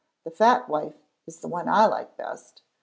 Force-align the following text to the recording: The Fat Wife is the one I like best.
The 0.23 0.31
Fat 0.31 0.67
Wife 0.67 0.97
is 1.27 1.41
the 1.41 1.47
one 1.47 1.69
I 1.69 1.85
like 1.85 2.17
best. 2.17 2.63